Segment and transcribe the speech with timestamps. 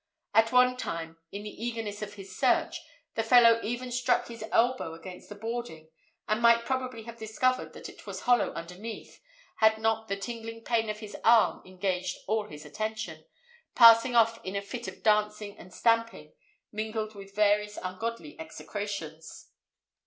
[0.33, 2.81] At one time, in the eagerness of his search,
[3.13, 5.91] the fellow even struck his elbow against the boarding,
[6.27, 9.21] and might probably have discovered that it was hollow underneath,
[9.57, 13.25] had not the tingling pain of his arm engaged all his attention,
[13.75, 16.33] passing off in a fit of dancing and stamping,
[16.71, 19.51] mingled with various ungodly execrations.